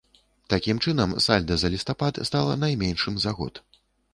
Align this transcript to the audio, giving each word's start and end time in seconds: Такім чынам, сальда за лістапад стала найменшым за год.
Такім 0.53 0.79
чынам, 0.85 1.13
сальда 1.27 1.57
за 1.65 1.71
лістапад 1.75 2.21
стала 2.31 2.57
найменшым 2.65 3.13
за 3.27 3.31
год. 3.43 3.65